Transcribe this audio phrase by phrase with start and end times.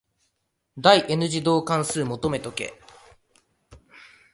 [0.79, 2.73] 第 n 次導関数求めとけ。